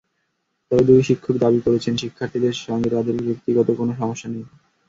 তবে 0.71 0.83
দুই 0.89 1.01
শিক্ষক 1.03 1.35
দাবি 1.37 1.59
করেছেন, 1.65 1.93
শিক্ষার্থীদের 1.97 2.55
সঙ্গে 2.65 2.89
তাঁদের 2.93 3.15
ব্যক্তিগত 3.27 3.67
কোনো 3.79 3.91
সমস্যা 3.95 4.27
নেই। 4.29 4.45